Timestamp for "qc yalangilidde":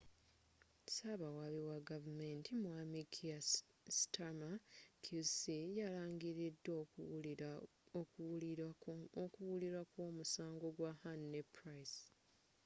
5.03-6.71